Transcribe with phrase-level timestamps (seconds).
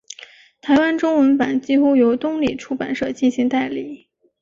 [0.61, 4.09] 台湾中文版几乎由东立出版社进行代理。